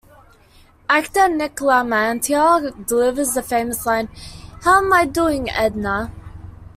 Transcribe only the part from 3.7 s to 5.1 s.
line How'm I